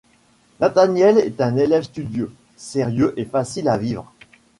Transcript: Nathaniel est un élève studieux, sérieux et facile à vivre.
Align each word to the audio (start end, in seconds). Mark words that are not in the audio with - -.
Nathaniel 0.59 1.19
est 1.19 1.39
un 1.41 1.55
élève 1.57 1.83
studieux, 1.83 2.33
sérieux 2.55 3.13
et 3.17 3.25
facile 3.25 3.69
à 3.69 3.77
vivre. 3.77 4.11